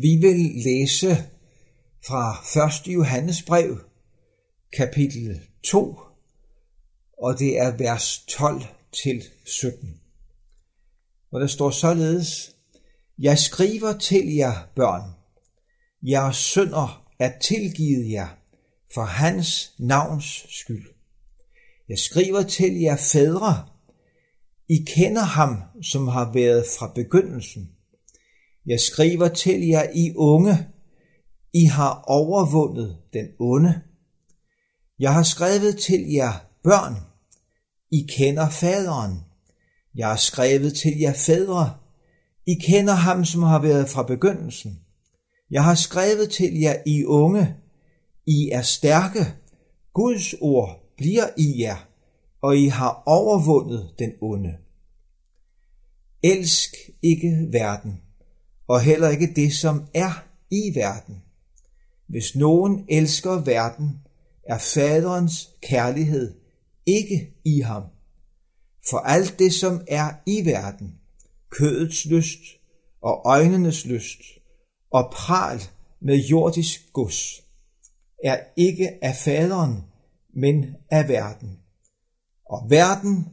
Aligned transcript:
Vi 0.00 0.16
vil 0.16 0.52
læse 0.64 1.16
fra 2.06 2.44
1. 2.86 2.94
Johannes 2.94 3.42
brev, 3.42 3.78
kapitel 4.76 5.40
2, 5.64 5.98
og 7.18 7.38
det 7.38 7.58
er 7.58 7.76
vers 7.76 8.24
12 8.28 8.62
til 9.02 9.22
17. 9.44 10.00
Og 11.32 11.40
der 11.40 11.46
står 11.46 11.70
således, 11.70 12.56
Jeg 13.18 13.38
skriver 13.38 13.98
til 13.98 14.34
jer, 14.34 14.68
børn, 14.76 15.10
jeres 16.02 16.36
sønder 16.36 17.12
er 17.18 17.38
tilgivet 17.38 18.10
jer 18.10 18.28
for 18.94 19.04
hans 19.04 19.74
navns 19.78 20.46
skyld. 20.48 20.86
Jeg 21.88 21.98
skriver 21.98 22.42
til 22.42 22.80
jer 22.80 22.96
fædre, 22.96 23.68
I 24.68 24.84
kender 24.96 25.22
ham, 25.22 25.62
som 25.82 26.08
har 26.08 26.32
været 26.32 26.64
fra 26.78 26.92
begyndelsen. 26.94 27.70
Jeg 28.66 28.80
skriver 28.80 29.28
til 29.28 29.66
jer, 29.66 29.90
I 29.94 30.12
unge, 30.16 30.66
I 31.52 31.64
har 31.64 32.02
overvundet 32.06 32.98
den 33.12 33.26
onde. 33.38 33.80
Jeg 34.98 35.14
har 35.14 35.22
skrevet 35.22 35.78
til 35.78 36.12
jer, 36.12 36.32
børn, 36.62 36.96
I 37.90 38.06
kender 38.08 38.50
faderen. 38.50 39.24
Jeg 39.94 40.08
har 40.08 40.16
skrevet 40.16 40.74
til 40.74 40.98
jer 40.98 41.12
fædre, 41.12 41.74
I 42.46 42.54
kender 42.54 42.92
ham, 42.92 43.24
som 43.24 43.42
har 43.42 43.58
været 43.58 43.88
fra 43.88 44.02
begyndelsen. 44.02 44.80
Jeg 45.50 45.64
har 45.64 45.74
skrevet 45.74 46.30
til 46.30 46.60
jer, 46.60 46.76
I 46.86 47.04
unge, 47.04 47.54
I 48.26 48.48
er 48.52 48.62
stærke, 48.62 49.26
Guds 49.92 50.34
ord 50.40 50.94
bliver 50.96 51.26
i 51.36 51.62
jer, 51.62 51.88
og 52.42 52.56
I 52.56 52.66
har 52.66 53.02
overvundet 53.06 53.94
den 53.98 54.12
onde. 54.20 54.56
Elsk 56.22 56.74
ikke 57.02 57.48
verden, 57.52 58.00
og 58.68 58.80
heller 58.80 59.08
ikke 59.08 59.32
det, 59.36 59.52
som 59.52 59.84
er 59.94 60.24
i 60.50 60.74
verden. 60.74 61.22
Hvis 62.08 62.36
nogen 62.36 62.84
elsker 62.88 63.44
verden, 63.44 64.00
er 64.48 64.58
faderens 64.58 65.50
kærlighed 65.62 66.34
ikke 66.86 67.34
i 67.44 67.60
ham. 67.60 67.82
For 68.90 68.98
alt 68.98 69.38
det, 69.38 69.52
som 69.52 69.80
er 69.88 70.10
i 70.26 70.44
verden, 70.44 70.94
kødets 71.50 72.04
lyst 72.04 72.40
og 73.02 73.22
øjnenes 73.24 73.84
lyst 73.86 74.20
og 74.90 75.12
pral 75.12 75.62
med 76.00 76.16
jordisk 76.16 76.92
gods, 76.92 77.40
er 78.24 78.40
ikke 78.56 79.04
af 79.04 79.16
faderen, 79.16 79.84
men 80.34 80.76
af 80.90 81.08
verden. 81.08 81.58
Og 82.46 82.66
verden 82.70 83.28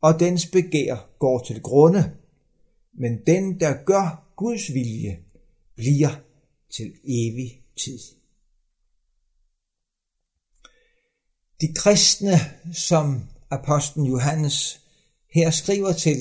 og 0.00 0.20
dens 0.20 0.46
begær 0.46 1.08
går 1.18 1.38
til 1.38 1.62
grunde, 1.62 2.12
men 2.94 3.18
den, 3.26 3.60
der 3.60 3.74
gør 3.84 4.27
Guds 4.38 4.74
vilje, 4.74 5.18
bliver 5.74 6.20
til 6.70 6.92
evig 7.04 7.62
tid. 7.76 7.98
De 11.60 11.74
kristne, 11.74 12.38
som 12.72 13.28
apostlen 13.50 14.06
Johannes 14.06 14.80
her 15.34 15.50
skriver 15.50 15.92
til, 15.92 16.16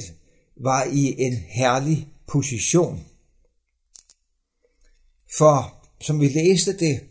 var 0.56 0.84
i 0.84 1.16
en 1.22 1.34
herlig 1.34 2.08
position. 2.28 3.06
For 5.38 5.88
som 6.02 6.20
vi 6.20 6.28
læste 6.28 6.78
det, 6.78 7.10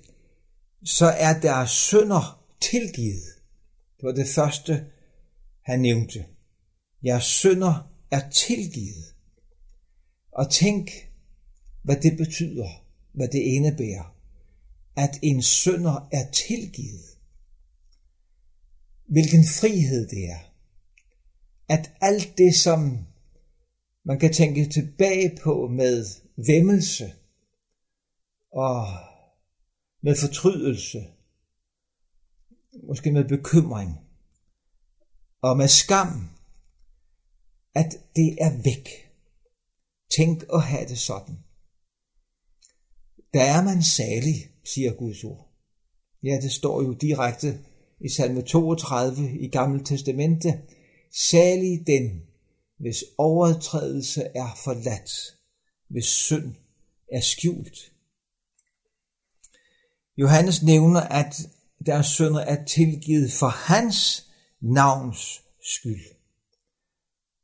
så 0.84 1.06
er 1.06 1.40
deres 1.40 1.70
sønder 1.70 2.44
tilgivet. 2.60 3.24
Det 3.96 4.02
var 4.02 4.12
det 4.12 4.28
første, 4.28 4.86
han 5.62 5.80
nævnte. 5.80 6.26
Jeres 7.04 7.24
sønder 7.24 7.90
er 8.10 8.30
tilgivet. 8.30 9.15
Og 10.36 10.50
tænk, 10.50 10.90
hvad 11.82 11.96
det 11.96 12.16
betyder, 12.16 12.68
hvad 13.12 13.28
det 13.28 13.38
indebærer, 13.38 14.16
at 14.96 15.18
en 15.22 15.42
sønder 15.42 16.08
er 16.12 16.30
tilgivet. 16.30 17.18
Hvilken 19.06 19.44
frihed 19.60 20.08
det 20.08 20.30
er. 20.30 20.52
At 21.68 21.92
alt 22.00 22.38
det, 22.38 22.54
som 22.54 23.06
man 24.04 24.18
kan 24.18 24.32
tænke 24.32 24.68
tilbage 24.68 25.38
på 25.42 25.68
med 25.68 26.06
væmmelse 26.36 27.14
og 28.52 28.86
med 30.02 30.16
fortrydelse, 30.16 31.06
måske 32.82 33.12
med 33.12 33.24
bekymring 33.24 33.98
og 35.42 35.56
med 35.56 35.68
skam, 35.68 36.30
at 37.74 37.92
det 38.16 38.36
er 38.40 38.62
væk. 38.62 39.05
Tænk 40.10 40.44
at 40.52 40.62
have 40.62 40.88
det 40.88 40.98
sådan. 40.98 41.38
Der 43.34 43.42
er 43.42 43.62
man 43.62 43.82
salig, 43.82 44.50
siger 44.64 44.92
Guds 44.92 45.24
ord. 45.24 45.52
Ja, 46.22 46.38
det 46.42 46.52
står 46.52 46.82
jo 46.82 46.92
direkte 46.92 47.60
i 48.00 48.08
salme 48.08 48.42
32 48.42 49.38
i 49.40 49.48
Gamle 49.48 49.84
Testamente. 49.84 50.60
Salig 51.12 51.86
den, 51.86 52.22
hvis 52.78 53.04
overtrædelse 53.18 54.22
er 54.22 54.60
forladt, 54.64 55.10
hvis 55.88 56.04
synd 56.04 56.54
er 57.12 57.20
skjult. 57.20 57.92
Johannes 60.16 60.62
nævner, 60.62 61.00
at 61.00 61.34
deres 61.86 62.06
sønner 62.06 62.40
er 62.40 62.64
tilgivet 62.64 63.32
for 63.32 63.48
hans 63.48 64.26
navns 64.60 65.42
skyld. 65.62 66.15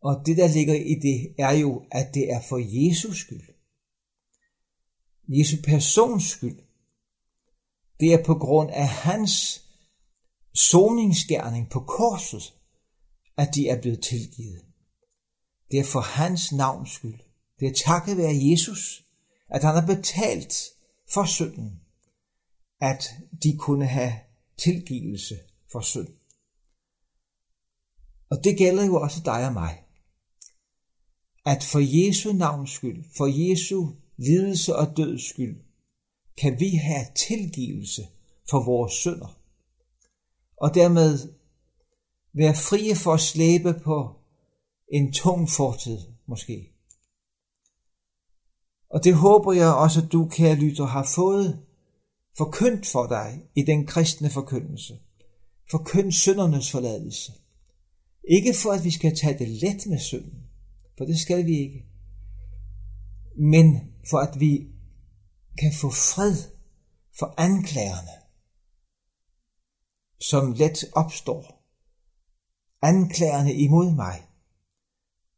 Og 0.03 0.23
det, 0.27 0.37
der 0.37 0.49
ligger 0.49 0.75
i 0.75 0.95
det, 0.95 1.35
er 1.39 1.53
jo, 1.53 1.87
at 1.91 2.15
det 2.15 2.33
er 2.33 2.41
for 2.41 2.59
Jesus 2.59 3.17
skyld. 3.21 3.43
Jesu 5.29 5.57
persons 5.65 6.25
skyld. 6.25 6.59
Det 8.01 8.13
er 8.13 8.25
på 8.25 8.35
grund 8.35 8.71
af 8.71 8.89
hans 8.89 9.65
soningsgærning 10.55 11.71
på 11.71 11.81
korset, 11.81 12.55
at 13.37 13.55
de 13.55 13.69
er 13.69 13.81
blevet 13.81 14.03
tilgivet. 14.03 14.65
Det 15.71 15.79
er 15.79 15.85
for 15.85 16.01
hans 16.01 16.53
navns 16.53 16.91
skyld. 16.91 17.21
Det 17.61 17.69
er 17.69 17.75
takket 17.87 18.17
være 18.17 18.51
Jesus, 18.51 19.05
at 19.49 19.65
han 19.65 19.75
har 19.75 19.87
betalt 19.87 20.55
for 21.13 21.25
synden, 21.25 21.81
at 22.81 23.15
de 23.43 23.57
kunne 23.59 23.87
have 23.87 24.13
tilgivelse 24.59 25.39
for 25.73 25.81
synd. 25.81 26.09
Og 28.31 28.45
det 28.45 28.59
gælder 28.59 28.85
jo 28.85 29.01
også 29.01 29.21
dig 29.25 29.47
og 29.47 29.53
mig 29.53 29.82
at 31.47 31.65
for 31.65 31.79
Jesu 31.79 32.33
navns 32.33 32.71
skyld, 32.71 33.05
for 33.17 33.27
Jesu 33.27 33.87
lidelse 34.17 34.77
og 34.77 34.97
døds 34.97 35.29
skyld, 35.29 35.57
kan 36.39 36.61
vi 36.61 36.69
have 36.69 37.07
tilgivelse 37.15 38.03
for 38.51 38.65
vores 38.65 38.93
synder. 38.93 39.39
Og 40.57 40.75
dermed 40.75 41.19
være 42.35 42.55
frie 42.55 42.97
for 42.97 43.13
at 43.13 43.21
slæbe 43.21 43.75
på 43.85 44.17
en 44.93 45.13
tung 45.13 45.51
fortid, 45.51 45.99
måske. 46.27 46.69
Og 48.91 49.05
det 49.05 49.15
håber 49.15 49.53
jeg 49.53 49.75
også, 49.75 50.01
at 50.01 50.13
du, 50.13 50.29
kære 50.29 50.55
lytter, 50.55 50.85
har 50.85 51.11
fået 51.15 51.67
forkyndt 52.39 52.87
for 52.87 53.07
dig 53.07 53.43
i 53.55 53.63
den 53.63 53.87
kristne 53.87 54.31
forkyndelse. 54.31 54.99
Forkynd 55.71 56.13
syndernes 56.13 56.71
forladelse. 56.71 57.33
Ikke 58.29 58.55
for, 58.63 58.71
at 58.71 58.85
vi 58.85 58.91
skal 58.91 59.17
tage 59.17 59.39
det 59.39 59.49
let 59.49 59.87
med 59.87 59.99
synden, 59.99 60.42
for 60.99 61.05
det 61.05 61.21
skal 61.21 61.47
vi 61.47 61.59
ikke. 61.59 61.87
Men 63.37 63.93
for 64.11 64.19
at 64.19 64.41
vi 64.41 64.69
kan 65.59 65.73
få 65.81 65.91
fred 65.91 66.37
for 67.19 67.35
anklagerne, 67.37 68.23
som 70.21 70.53
let 70.53 70.85
opstår. 70.93 71.59
Anklagerne 72.83 73.55
imod 73.55 73.95
mig, 73.95 74.27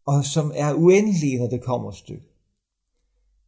og 0.05 0.25
som 0.25 0.53
er 0.55 0.75
uendelige, 0.75 1.39
når 1.39 1.49
det 1.49 1.65
kommer 1.65 1.91
et 1.91 1.97
stykke. 1.97 2.29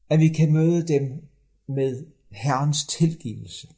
At 0.09 0.21
vi 0.21 0.29
kan 0.29 0.53
møde 0.53 0.89
dem 0.89 1.29
med 1.67 2.07
Herrens 2.31 2.87
tilgivelse. 2.87 3.69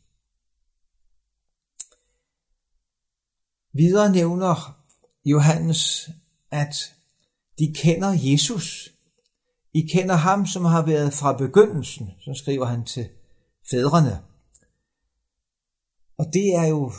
Videre 3.73 4.13
nævner 4.13 4.85
Johannes, 5.25 6.11
at 6.51 6.95
de 7.59 7.75
kender 7.75 8.13
Jesus. 8.19 8.95
I 9.75 9.81
kender 9.81 10.15
ham, 10.15 10.47
som 10.47 10.65
har 10.65 10.87
været 10.87 11.13
fra 11.15 11.37
begyndelsen, 11.37 12.11
så 12.21 12.35
skriver 12.35 12.65
han 12.65 12.85
til 12.85 13.09
fædrene. 13.71 14.23
Og 16.19 16.27
det 16.33 16.55
er 16.55 16.67
jo 16.67 16.93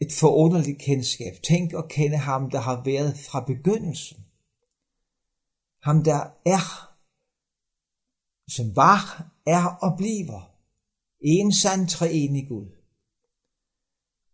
et 0.00 0.12
forunderligt 0.20 0.78
kendskab. 0.78 1.32
Tænk 1.48 1.72
at 1.72 1.88
kende 1.88 2.16
ham, 2.16 2.50
der 2.50 2.60
har 2.60 2.82
været 2.84 3.18
fra 3.18 3.44
begyndelsen. 3.44 4.16
Ham, 5.82 6.04
der 6.04 6.20
er, 6.46 6.94
som 8.48 8.76
var, 8.76 9.32
er 9.46 9.64
og 9.82 9.98
bliver. 9.98 10.54
En 11.20 11.52
sand 11.52 11.88
treenig 11.88 12.48
Gud. 12.48 12.66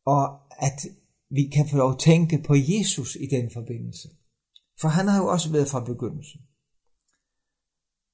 Og 0.04 0.40
at 0.50 0.86
vi 1.30 1.50
kan 1.54 1.68
få 1.68 1.76
lov 1.76 1.92
at 1.92 1.98
tænke 1.98 2.42
på 2.46 2.54
Jesus 2.54 3.16
i 3.20 3.26
den 3.26 3.50
forbindelse. 3.50 4.08
For 4.84 4.88
han 4.88 5.08
har 5.08 5.18
jo 5.18 5.26
også 5.26 5.52
været 5.52 5.68
fra 5.68 5.84
begyndelsen. 5.84 6.40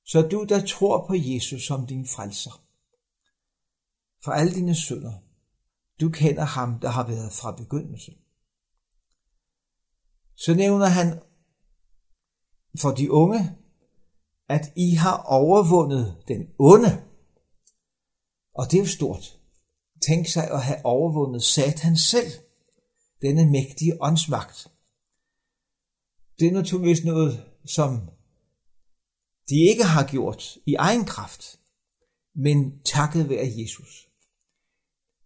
Så 0.04 0.22
du, 0.22 0.44
der 0.48 0.66
tror 0.66 1.06
på 1.06 1.14
Jesus 1.16 1.66
som 1.66 1.86
din 1.86 2.06
frelser, 2.06 2.64
for 4.24 4.32
alle 4.32 4.54
dine 4.54 4.74
synder, 4.74 5.12
du 6.00 6.10
kender 6.10 6.44
ham, 6.44 6.80
der 6.80 6.88
har 6.88 7.06
været 7.06 7.32
fra 7.32 7.56
begyndelsen. 7.56 8.14
Så 10.36 10.54
nævner 10.54 10.86
han 10.86 11.22
for 12.80 12.90
de 12.90 13.12
unge, 13.12 13.56
at 14.48 14.72
I 14.76 14.94
har 14.94 15.16
overvundet 15.22 16.22
den 16.28 16.54
onde. 16.58 17.04
Og 18.54 18.70
det 18.70 18.74
er 18.76 18.82
jo 18.82 18.88
stort. 18.88 19.38
Tænk 20.06 20.28
sig 20.28 20.50
at 20.50 20.62
have 20.62 20.84
overvundet 20.84 21.42
Satan 21.42 21.96
selv, 21.96 22.32
denne 23.22 23.50
mægtige 23.50 24.02
åndsmagt. 24.02 24.70
Det 26.40 26.48
er 26.48 26.52
naturligvis 26.52 27.04
noget, 27.04 27.44
som 27.64 28.10
de 29.48 29.54
ikke 29.54 29.84
har 29.84 30.06
gjort 30.06 30.56
i 30.66 30.74
egen 30.74 31.04
kraft, 31.04 31.60
men 32.34 32.80
takket 32.84 33.28
være 33.28 33.52
Jesus. 33.56 34.08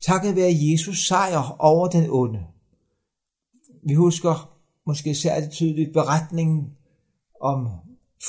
Takket 0.01 0.37
være 0.37 0.53
Jesus 0.53 1.07
sejr 1.07 1.57
over 1.59 1.89
den 1.89 2.11
onde. 2.11 2.47
Vi 3.87 3.95
husker 3.95 4.61
måske 4.87 5.15
særligt 5.15 5.53
tydeligt 5.53 5.93
beretningen 5.93 6.77
om 7.41 7.69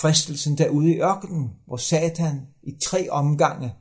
fristelsen 0.02 0.58
derude 0.58 0.94
i 0.94 1.00
ørkenen, 1.00 1.50
hvor 1.66 1.78
Satan 1.78 2.48
i 2.64 2.72
tre 2.84 3.10
omgange 3.10 3.74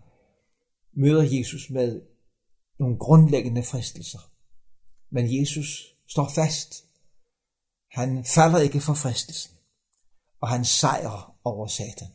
møder 0.97 1.23
Jesus 1.23 1.71
med 1.71 2.03
nogle 2.79 2.99
grundlæggende 2.99 3.63
fristelser. 3.63 4.31
Men 5.11 5.41
Jesus 5.41 5.95
står 6.09 6.31
fast. 6.35 6.85
Han 7.95 8.25
falder 8.25 8.59
ikke 8.59 8.81
for 8.81 8.95
fristelsen, 8.95 9.53
og 10.41 10.49
han 10.49 10.65
sejrer 10.65 11.37
over 11.45 11.67
Satan. 11.67 12.09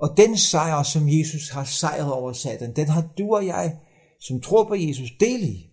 Og 0.00 0.16
den 0.16 0.38
sejr, 0.38 0.82
som 0.82 1.08
Jesus 1.08 1.48
har 1.50 1.64
sejret 1.64 2.12
over 2.12 2.32
Satan, 2.32 2.76
den 2.76 2.88
har 2.88 3.12
du 3.18 3.34
og 3.34 3.46
jeg, 3.46 3.80
som 4.20 4.40
tror 4.40 4.68
på 4.68 4.74
Jesus, 4.74 5.10
del 5.20 5.42
i. 5.42 5.70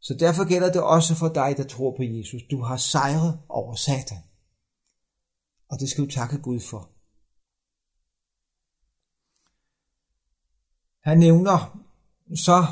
Så 0.00 0.16
derfor 0.20 0.48
gælder 0.48 0.72
det 0.72 0.82
også 0.82 1.14
for 1.14 1.28
dig, 1.28 1.56
der 1.56 1.64
tror 1.64 1.96
på 1.96 2.02
Jesus. 2.02 2.42
Du 2.50 2.62
har 2.62 2.76
sejret 2.76 3.40
over 3.48 3.74
Satan. 3.74 4.22
Og 5.70 5.80
det 5.80 5.90
skal 5.90 6.04
du 6.04 6.10
takke 6.10 6.38
Gud 6.38 6.60
for. 6.60 6.82
Han 11.08 11.18
nævner 11.18 11.86
så, 12.34 12.64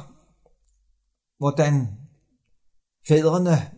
hvordan 1.38 1.98
fædrene 3.08 3.77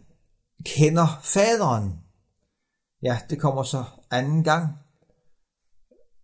kender 0.64 1.20
faderen. 1.22 1.92
Ja, 3.02 3.18
det 3.30 3.40
kommer 3.40 3.62
så 3.62 3.84
anden 4.10 4.44
gang. 4.44 4.68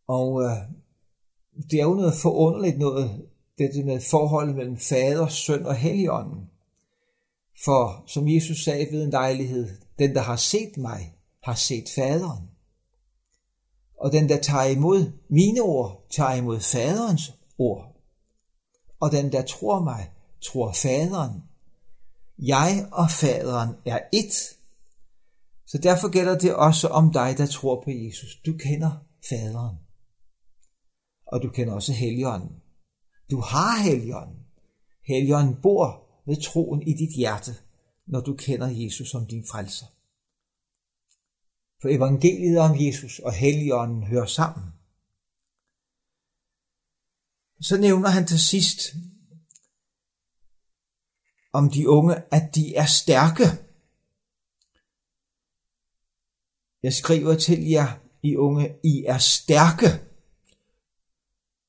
Og 0.08 0.42
øh, 0.42 0.56
det 1.70 1.80
er 1.80 1.84
jo 1.84 1.94
noget 1.94 2.14
forunderligt 2.14 2.78
noget, 2.78 3.26
det 3.58 3.86
med 3.86 4.00
forholdet 4.00 4.56
mellem 4.56 4.78
fader, 4.78 5.28
søn 5.28 5.66
og 5.66 5.76
helligånden. 5.76 6.50
For 7.64 8.04
som 8.06 8.28
Jesus 8.28 8.64
sagde 8.64 8.86
ved 8.92 9.04
en 9.04 9.10
lejlighed, 9.10 9.68
den 9.98 10.14
der 10.14 10.20
har 10.20 10.36
set 10.36 10.76
mig, 10.76 11.14
har 11.42 11.54
set 11.54 11.84
faderen. 11.94 12.50
Og 14.00 14.12
den 14.12 14.28
der 14.28 14.40
tager 14.40 14.64
imod 14.64 15.12
mine 15.30 15.60
ord, 15.60 16.06
tager 16.10 16.34
imod 16.34 16.60
faderens 16.60 17.32
ord. 17.58 17.96
Og 19.00 19.12
den 19.12 19.32
der 19.32 19.42
tror 19.42 19.80
mig, 19.80 20.10
tror 20.42 20.72
faderen. 20.72 21.42
Jeg 22.38 22.88
og 22.92 23.10
faderen 23.10 23.76
er 23.84 24.00
ét. 24.14 24.56
Så 25.66 25.78
derfor 25.78 26.10
gælder 26.10 26.38
det 26.38 26.54
også 26.54 26.88
om 26.88 27.12
dig, 27.12 27.34
der 27.38 27.46
tror 27.46 27.82
på 27.84 27.90
Jesus. 27.90 28.36
Du 28.46 28.52
kender 28.58 28.90
faderen. 29.28 29.76
Og 31.26 31.42
du 31.42 31.48
kender 31.48 31.74
også 31.74 31.92
Helligånden. 31.92 32.62
Du 33.30 33.40
har 33.40 33.82
Helligånden. 33.82 34.46
Helligånden 35.06 35.56
bor 35.62 36.06
ved 36.26 36.42
troen 36.42 36.82
i 36.82 36.92
dit 36.92 37.16
hjerte, 37.16 37.56
når 38.06 38.20
du 38.20 38.34
kender 38.34 38.66
Jesus 38.66 39.10
som 39.10 39.26
din 39.26 39.44
frelser. 39.50 39.86
For 41.82 41.88
evangeliet 41.88 42.58
om 42.58 42.80
Jesus 42.80 43.18
og 43.18 43.32
Helligånden 43.32 44.02
hører 44.02 44.26
sammen. 44.26 44.64
Så 47.60 47.76
nævner 47.80 48.08
han 48.08 48.26
til 48.26 48.40
sidst 48.40 48.94
om 51.56 51.70
de 51.70 51.88
unge, 51.88 52.14
at 52.30 52.54
de 52.54 52.74
er 52.74 52.86
stærke. 52.86 53.44
Jeg 56.82 56.92
skriver 56.92 57.34
til 57.34 57.68
jer, 57.68 57.88
I 58.22 58.36
unge, 58.36 58.76
I 58.84 59.04
er 59.04 59.18
stærke. 59.18 59.86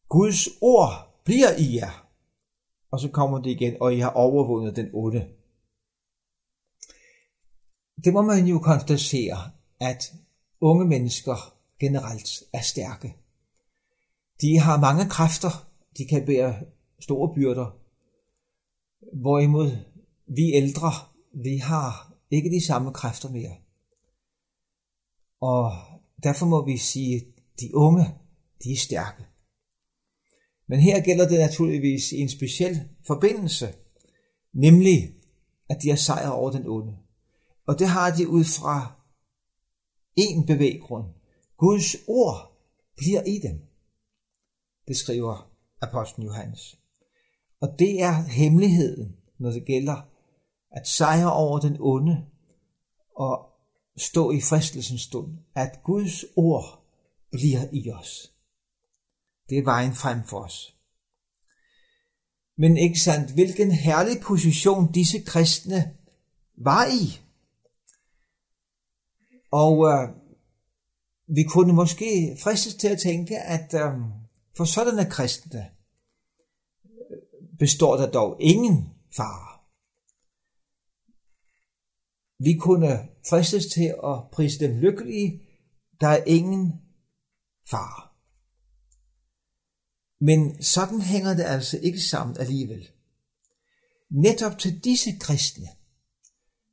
Guds 0.10 0.48
ord 0.62 1.22
bliver 1.26 1.52
i 1.58 1.76
jer. 1.76 2.08
Og 2.92 3.00
så 3.00 3.10
kommer 3.10 3.42
det 3.42 3.50
igen, 3.50 3.78
og 3.82 3.94
I 3.94 4.00
har 4.00 4.10
overvundet 4.10 4.76
den 4.76 4.90
onde. 4.94 5.28
Det 8.04 8.14
må 8.14 8.22
man 8.22 8.46
jo 8.46 8.60
konstatere, 8.60 9.52
at 9.80 10.14
unge 10.62 10.86
mennesker 10.86 11.54
generelt 11.80 12.44
er 12.54 12.62
stærke. 12.62 13.16
De 14.42 14.60
har 14.60 14.80
mange 14.80 15.10
kræfter, 15.10 15.68
de 15.98 16.06
kan 16.06 16.26
bære 16.26 16.56
store 17.00 17.36
byrder, 17.36 17.87
hvorimod 19.14 19.78
vi 20.28 20.54
ældre, 20.54 20.92
vi 21.34 21.58
har 21.58 22.14
ikke 22.32 22.50
de 22.50 22.66
samme 22.66 22.94
kræfter 22.94 23.30
mere. 23.30 23.56
Og 25.42 25.72
derfor 26.24 26.46
må 26.46 26.66
vi 26.66 26.78
sige, 26.78 27.16
at 27.16 27.24
de 27.60 27.76
unge, 27.76 28.06
de 28.64 28.72
er 28.72 28.78
stærke. 28.78 29.24
Men 30.68 30.80
her 30.80 31.04
gælder 31.04 31.28
det 31.28 31.40
naturligvis 31.40 32.12
i 32.12 32.18
en 32.18 32.30
speciel 32.30 32.90
forbindelse, 33.08 33.74
nemlig 34.54 35.16
at 35.70 35.82
de 35.82 35.90
har 35.90 35.96
sejret 35.96 36.32
over 36.32 36.52
den 36.52 36.68
onde. 36.68 36.98
Og 37.68 37.80
det 37.80 37.88
har 37.88 38.16
de 38.16 38.28
ud 38.28 38.44
fra 38.44 39.02
en 40.16 40.46
bevæggrund. 40.46 41.14
Guds 41.58 41.96
ord 42.08 42.58
bliver 42.98 43.24
i 43.24 43.40
dem. 43.40 43.62
Det 44.88 44.98
skriver 44.98 45.52
apostlen 45.82 46.26
Johannes. 46.26 46.80
Og 47.62 47.76
det 47.80 48.02
er 48.02 48.24
hemmeligheden, 48.24 49.16
når 49.40 49.52
det 49.52 49.66
gælder 49.66 50.02
at 50.72 50.88
sejre 50.88 51.34
over 51.34 51.60
den 51.60 51.78
onde 51.80 52.26
og 53.16 53.50
stå 53.98 54.32
i 54.32 54.42
fristelsens 54.42 55.02
stund, 55.02 55.38
at 55.56 55.80
Guds 55.84 56.26
ord 56.36 56.84
bliver 57.32 57.68
i 57.72 57.92
os. 57.92 58.34
Det 59.50 59.58
er 59.58 59.64
vejen 59.64 59.94
frem 59.94 60.24
for 60.24 60.40
os. 60.40 60.76
Men 62.58 62.78
ikke 62.78 63.00
sandt, 63.00 63.32
hvilken 63.32 63.72
herlig 63.72 64.22
position 64.22 64.92
disse 64.92 65.20
kristne 65.20 65.94
var 66.58 66.86
i. 66.86 67.22
Og 69.52 69.88
øh, 69.88 70.10
vi 71.36 71.44
kunne 71.44 71.74
måske 71.74 72.38
fristes 72.44 72.76
til 72.76 72.88
at 72.88 73.00
tænke, 73.00 73.38
at 73.38 73.74
øh, 73.74 73.92
for 74.58 74.66
sådanne 74.66 75.10
kristne 75.10 75.70
består 77.60 77.98
der 77.98 78.12
dog 78.12 78.38
ingen 78.42 78.90
fare. 79.16 79.60
Vi 82.40 82.58
kunne 82.60 83.10
fristes 83.30 83.66
til 83.66 83.96
at 84.04 84.32
prise 84.32 84.60
dem 84.60 84.78
lykkelige, 84.78 85.42
der 86.02 86.08
er 86.08 86.24
ingen 86.24 86.82
fare. 87.70 88.08
Men 90.20 90.64
sådan 90.64 91.02
hænger 91.02 91.34
det 91.34 91.44
altså 91.44 91.80
ikke 91.80 92.02
sammen 92.02 92.38
alligevel. 92.38 92.90
Netop 94.10 94.58
til 94.60 94.84
disse 94.84 95.18
kristne, 95.20 95.68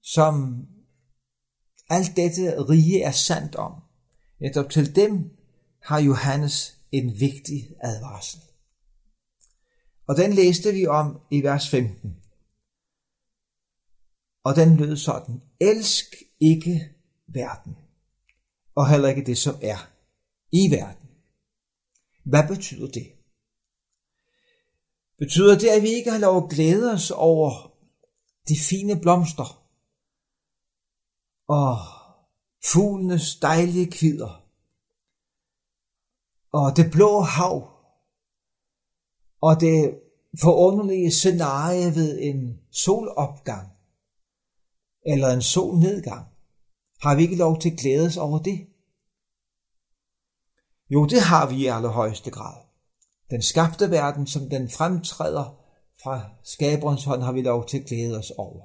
som 0.02 0.66
alt 1.90 2.16
dette 2.16 2.62
rige 2.62 3.02
er 3.02 3.10
sandt 3.10 3.54
om, 3.54 3.82
netop 4.40 4.70
til 4.70 4.96
dem 4.96 5.36
har 5.82 5.98
Johannes 6.00 6.78
en 6.92 7.20
vigtig 7.20 7.70
advarsel. 7.80 8.40
Og 10.06 10.16
den 10.16 10.32
læste 10.32 10.72
vi 10.72 10.86
om 10.86 11.20
i 11.30 11.42
vers 11.42 11.68
15. 11.70 12.16
Og 14.44 14.56
den 14.56 14.76
lød 14.76 14.96
sådan, 14.96 15.42
elsk 15.60 16.04
ikke 16.40 16.94
verden, 17.26 17.76
og 18.74 18.90
heller 18.90 19.08
ikke 19.08 19.24
det, 19.24 19.38
som 19.38 19.54
er 19.62 19.90
i 20.52 20.70
verden. 20.70 21.08
Hvad 22.24 22.48
betyder 22.48 22.86
det? 22.90 23.12
Betyder 25.18 25.58
det, 25.58 25.68
at 25.68 25.82
vi 25.82 25.88
ikke 25.88 26.10
har 26.10 26.18
lov 26.18 26.44
at 26.44 26.50
glæde 26.50 26.92
os 26.92 27.10
over 27.10 27.72
de 28.48 28.56
fine 28.68 29.00
blomster 29.00 29.64
og 31.48 31.76
fuglenes 32.72 33.36
dejlige 33.36 33.90
kvider 33.90 34.44
og 36.52 36.76
det 36.76 36.90
blå 36.92 37.20
hav 37.20 37.73
og 39.46 39.60
det 39.60 40.00
forunderlige 40.40 41.10
scenarie 41.10 41.94
ved 41.94 42.18
en 42.20 42.60
solopgang 42.70 43.68
eller 45.06 45.28
en 45.28 45.42
solnedgang. 45.42 46.26
Har 47.00 47.14
vi 47.16 47.22
ikke 47.22 47.36
lov 47.36 47.60
til 47.60 47.70
at 47.70 47.78
glæde 47.78 48.06
os 48.06 48.16
over 48.16 48.38
det? 48.38 48.66
Jo, 50.90 51.06
det 51.06 51.20
har 51.22 51.48
vi 51.48 51.56
i 51.56 51.66
allerhøjeste 51.66 52.30
grad. 52.30 52.62
Den 53.30 53.42
skabte 53.42 53.90
verden, 53.90 54.26
som 54.26 54.50
den 54.50 54.70
fremtræder 54.70 55.44
fra 56.02 56.30
skaberens 56.44 57.04
hånd, 57.04 57.22
har 57.22 57.32
vi 57.32 57.42
lov 57.42 57.66
til 57.66 57.78
at 57.78 57.86
glæde 57.86 58.18
os 58.18 58.30
over. 58.30 58.62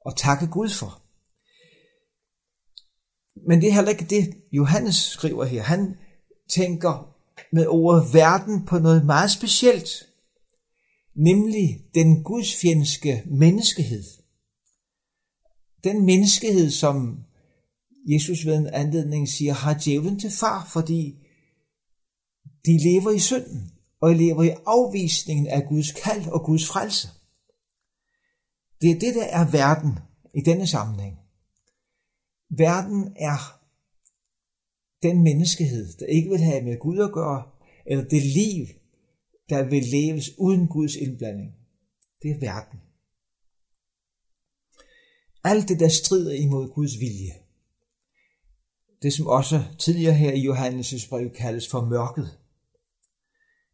Og 0.00 0.16
takke 0.16 0.46
Gud 0.46 0.68
for. 0.68 1.02
Men 3.48 3.60
det 3.60 3.68
er 3.68 3.72
heller 3.72 3.90
ikke 3.90 4.04
det, 4.04 4.42
Johannes 4.52 4.96
skriver 4.96 5.44
her. 5.44 5.62
Han 5.62 5.96
tænker 6.50 7.17
med 7.52 7.66
ordet 7.66 8.14
verden 8.14 8.66
på 8.66 8.78
noget 8.78 9.06
meget 9.06 9.30
specielt, 9.30 9.88
nemlig 11.14 11.80
den 11.94 12.22
gudsfjendske 12.22 13.22
menneskehed. 13.26 14.04
Den 15.84 16.06
menneskehed, 16.06 16.70
som 16.70 17.24
Jesus 18.06 18.46
ved 18.46 18.56
en 18.56 18.66
anledning 18.66 19.28
siger, 19.28 19.52
har 19.52 19.80
djævlen 19.84 20.20
til 20.20 20.30
far, 20.30 20.68
fordi 20.72 21.14
de 22.66 22.78
lever 22.84 23.10
i 23.10 23.18
synden, 23.18 23.70
og 24.00 24.14
lever 24.14 24.42
i 24.42 24.54
afvisningen 24.66 25.46
af 25.46 25.66
Guds 25.68 25.92
kald 25.92 26.26
og 26.26 26.44
Guds 26.44 26.66
frelse. 26.66 27.08
Det 28.80 28.90
er 28.90 28.98
det, 28.98 29.14
der 29.14 29.24
er 29.24 29.50
verden 29.50 29.98
i 30.34 30.40
denne 30.40 30.66
sammenhæng. 30.66 31.16
Verden 32.50 33.12
er 33.16 33.57
den 35.02 35.22
menneskehed, 35.22 35.92
der 35.98 36.06
ikke 36.06 36.30
vil 36.30 36.38
have 36.38 36.62
med 36.64 36.78
Gud 36.78 36.98
at 36.98 37.12
gøre, 37.12 37.42
eller 37.86 38.04
det 38.04 38.22
liv, 38.22 38.66
der 39.48 39.62
vil 39.62 39.82
leves 39.82 40.38
uden 40.38 40.68
Guds 40.68 40.94
indblanding. 40.94 41.54
Det 42.22 42.30
er 42.30 42.40
verden. 42.40 42.80
Alt 45.44 45.68
det, 45.68 45.80
der 45.80 45.88
strider 45.88 46.32
imod 46.32 46.68
Guds 46.68 47.00
vilje. 47.00 47.34
Det, 49.02 49.12
som 49.12 49.26
også 49.26 49.64
tidligere 49.78 50.14
her 50.14 50.32
i 50.32 50.48
Johannes' 50.48 51.08
brev 51.08 51.30
kaldes 51.30 51.68
for 51.68 51.84
mørket. 51.84 52.38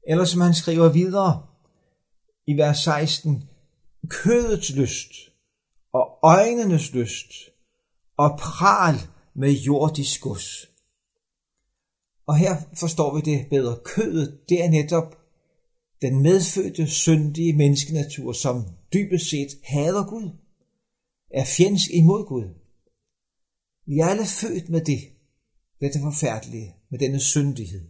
Eller 0.08 0.24
som 0.24 0.40
han 0.40 0.54
skriver 0.54 0.88
videre 0.92 1.46
i 2.46 2.56
vers 2.56 2.78
16, 2.78 3.48
kødets 4.08 4.76
lyst 4.76 5.12
og 5.92 6.18
øjnenes 6.22 6.92
lyst 6.92 7.32
og 8.16 8.38
pral 8.38 8.94
med 9.34 9.50
jordisk 9.50 10.20
gods. 10.20 10.73
Og 12.26 12.36
her 12.36 12.56
forstår 12.74 13.14
vi 13.14 13.20
det 13.20 13.46
bedre. 13.50 13.78
Kødet, 13.84 14.40
det 14.48 14.64
er 14.64 14.70
netop 14.70 15.18
den 16.02 16.22
medfødte, 16.22 16.86
syndige 16.86 17.52
menneskenatur, 17.52 18.32
som 18.32 18.64
dybest 18.92 19.30
set 19.30 19.48
hader 19.64 20.04
Gud, 20.04 20.30
er 21.30 21.44
fjendsk 21.44 21.90
imod 21.90 22.26
Gud. 22.26 22.48
Vi 23.86 23.98
er 23.98 24.06
alle 24.06 24.26
født 24.26 24.68
med 24.68 24.84
det, 24.84 25.00
dette 25.80 25.98
forfærdelige, 26.00 26.74
med 26.90 26.98
denne 26.98 27.20
syndighed. 27.20 27.88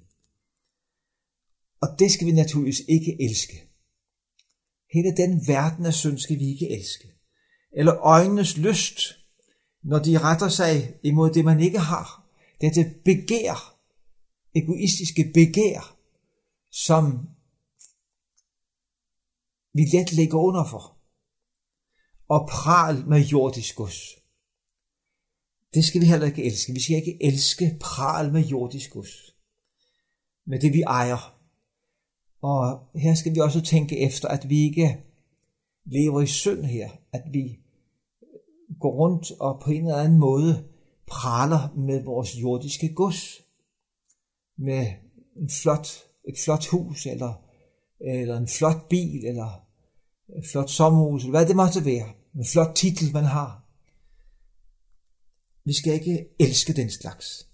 Og 1.81 1.88
det 1.99 2.11
skal 2.12 2.26
vi 2.26 2.33
naturligvis 2.33 2.83
ikke 2.88 3.23
elske. 3.23 3.69
Hele 4.93 5.17
den 5.17 5.49
verden 5.49 5.87
af 5.87 5.95
synd 5.95 6.19
skal 6.19 6.38
vi 6.38 6.49
ikke 6.49 6.71
elske. 6.71 7.09
Eller 7.73 7.97
øjnenes 7.97 8.57
lyst, 8.57 8.99
når 9.83 9.99
de 9.99 10.19
retter 10.19 10.49
sig 10.49 10.95
imod 11.03 11.31
det, 11.31 11.45
man 11.45 11.61
ikke 11.61 11.79
har. 11.79 12.26
Dette 12.61 12.95
begær, 13.05 13.74
egoistiske 14.54 15.30
begær, 15.34 15.96
som 16.70 17.28
vi 19.75 19.82
let 19.92 20.12
ligger 20.12 20.38
under 20.38 20.64
for. 20.64 20.96
Og 22.28 22.49
pral 22.49 23.08
med 23.08 23.20
jordisk 23.20 23.76
gods. 23.76 24.00
Det 25.75 25.84
skal 25.84 26.00
vi 26.00 26.06
heller 26.06 26.26
ikke 26.26 26.44
elske. 26.44 26.73
Vi 26.73 26.80
skal 26.80 26.96
ikke 26.96 27.18
elske 27.20 27.78
pral 27.80 28.32
med 28.32 28.42
jordisk 28.42 28.90
gods. 28.90 29.34
Med 30.46 30.61
det 30.61 30.73
vi 30.73 30.82
ejer. 30.82 31.40
Og 32.42 32.88
her 32.94 33.14
skal 33.14 33.34
vi 33.34 33.40
også 33.40 33.61
tænke 33.61 33.99
efter, 33.99 34.28
at 34.28 34.49
vi 34.49 34.58
ikke 34.58 35.04
lever 35.84 36.20
i 36.20 36.26
synd 36.26 36.64
her. 36.64 36.90
At 37.12 37.23
vi 37.32 37.58
går 38.80 38.92
rundt 38.92 39.30
og 39.40 39.61
på 39.64 39.70
en 39.70 39.87
eller 39.87 40.02
anden 40.02 40.18
måde 40.18 40.68
praler 41.06 41.75
med 41.76 42.04
vores 42.04 42.40
jordiske 42.40 42.94
gods. 42.94 43.44
Med 44.58 44.87
en 45.37 45.50
flot, 45.62 45.88
et 46.28 46.38
flot 46.44 46.66
hus, 46.66 47.06
eller, 47.06 47.44
eller 48.00 48.37
en 48.37 48.49
flot 48.49 48.88
bil, 48.88 49.26
eller 49.26 49.66
et 50.38 50.46
flot 50.50 50.70
sommerhus, 50.70 51.23
eller 51.23 51.38
hvad 51.38 51.46
det 51.46 51.56
måtte 51.56 51.84
være. 51.84 52.12
En 52.34 52.46
flot 52.52 52.75
titel, 52.75 53.12
man 53.12 53.25
har. 53.25 53.64
Vi 55.64 55.73
skal 55.73 55.92
ikke 55.92 56.26
elske 56.38 56.73
den 56.73 56.90
slags. 56.90 57.46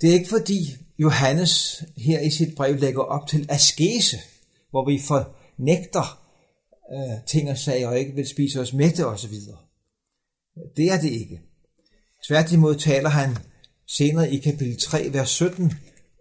Det 0.00 0.10
er 0.10 0.14
ikke 0.14 0.28
fordi 0.28 0.76
Johannes 0.98 1.84
her 1.96 2.20
i 2.20 2.30
sit 2.30 2.54
brev 2.54 2.76
lægger 2.76 3.02
op 3.02 3.28
til 3.28 3.46
askese, 3.48 4.16
hvor 4.70 4.86
vi 4.88 4.98
fornægter 4.98 6.26
øh, 6.92 7.24
ting 7.26 7.50
og 7.50 7.58
sager 7.58 7.88
og 7.88 7.98
ikke 7.98 8.14
vil 8.14 8.28
spise 8.28 8.60
os 8.60 8.72
mætte 8.72 9.06
osv. 9.06 9.34
Det 10.76 10.84
er 10.92 11.00
det 11.00 11.10
ikke. 11.10 11.40
Tværtimod 12.28 12.76
taler 12.76 13.08
han 13.08 13.36
senere 13.86 14.30
i 14.30 14.38
kapitel 14.38 14.78
3, 14.78 15.12
vers 15.12 15.30
17, 15.30 15.72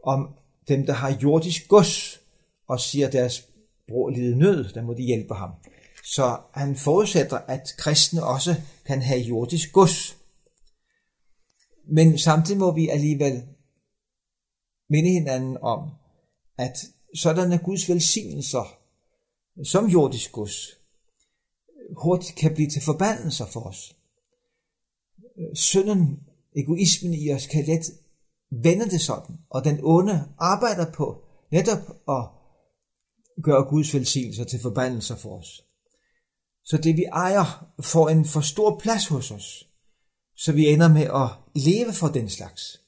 om 0.04 0.36
dem, 0.68 0.86
der 0.86 0.94
har 0.94 1.20
jordisk 1.24 1.68
gods, 1.68 2.20
og 2.68 2.80
siger, 2.80 3.08
at 3.08 3.14
deres 3.14 3.48
bror 3.88 4.10
lider 4.10 4.36
nød, 4.36 4.74
der 4.74 4.82
må 4.82 4.94
de 4.94 5.04
hjælpe 5.04 5.34
ham. 5.34 5.52
Så 6.04 6.38
han 6.54 6.76
forudsætter, 6.76 7.38
at 7.38 7.74
kristne 7.78 8.24
også 8.24 8.56
kan 8.86 9.02
have 9.02 9.20
jordisk 9.20 9.72
gods. 9.74 10.18
Men 11.88 12.18
samtidig 12.18 12.60
må 12.60 12.72
vi 12.72 12.90
alligevel 12.90 13.44
minde 14.90 15.10
hinanden 15.10 15.58
om, 15.62 15.90
at 16.58 16.78
sådanne 17.16 17.58
Guds 17.58 17.90
velsignelser 17.90 18.80
som 19.64 19.86
jordisk 19.86 20.32
gods 20.32 20.80
hurtigt 21.98 22.36
kan 22.36 22.54
blive 22.54 22.70
til 22.70 22.82
forbandelser 22.82 23.46
for 23.46 23.60
os. 23.60 23.96
Synden, 25.54 26.25
egoismen 26.56 27.14
i 27.14 27.32
os 27.32 27.48
kan 27.48 27.66
let 27.66 27.92
vende 28.52 28.90
det 28.90 29.02
sådan, 29.02 29.36
og 29.50 29.66
den 29.66 29.80
onde 29.84 30.24
arbejder 30.38 30.92
på 30.92 31.24
netop 31.52 31.80
at 32.10 32.24
gøre 33.44 33.64
Guds 33.70 33.94
velsignelser 33.94 34.44
til 34.44 34.60
forbandelser 34.60 35.16
for 35.16 35.40
os. 35.40 35.64
Så 36.64 36.78
det 36.78 36.98
vi 36.98 37.04
ejer 37.04 37.68
får 37.80 38.10
en 38.10 38.26
for 38.26 38.42
stor 38.42 38.80
plads 38.80 39.08
hos 39.08 39.32
os, 39.32 39.68
så 40.38 40.52
vi 40.52 40.66
ender 40.66 40.88
med 40.88 41.02
at 41.02 41.30
leve 41.56 41.94
for 41.94 42.08
den 42.08 42.30
slags. 42.30 42.82